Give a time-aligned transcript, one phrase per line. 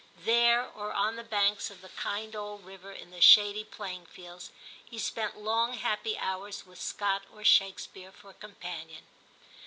[0.25, 4.49] There or on the banks of the kind old river in the shady playing fields
[4.83, 9.05] he spent long happy hours with Scott or Shakespeare for companion.